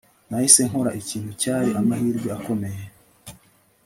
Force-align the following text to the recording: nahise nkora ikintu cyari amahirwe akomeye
nahise 0.29 0.61
nkora 0.69 0.91
ikintu 1.01 1.31
cyari 1.41 1.69
amahirwe 1.79 2.27
akomeye 2.37 2.83